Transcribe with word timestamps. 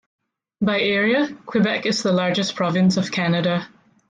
By 0.63 0.79
area, 0.81 1.29
Quebec 1.45 1.85
is 1.85 2.01
the 2.01 2.11
largest 2.11 2.55
province 2.55 2.97
of 2.97 3.11
Canada. 3.11 3.67